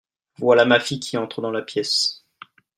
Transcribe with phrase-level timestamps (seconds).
[0.39, 2.25] Voilà ma fille qui entre dans la pièce.